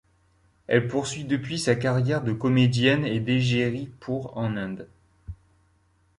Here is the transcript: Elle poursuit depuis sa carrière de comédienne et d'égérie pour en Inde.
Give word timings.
Elle 0.65 0.87
poursuit 0.87 1.25
depuis 1.25 1.59
sa 1.59 1.75
carrière 1.75 2.23
de 2.23 2.33
comédienne 2.33 3.05
et 3.05 3.19
d'égérie 3.19 3.91
pour 3.99 4.35
en 4.35 4.57
Inde. 4.57 4.87